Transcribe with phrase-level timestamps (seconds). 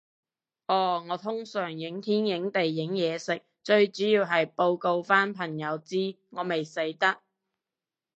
[0.65, 7.21] 哦，我通常影天影地影嘢食，最主要係報告返畀朋友知，我未死得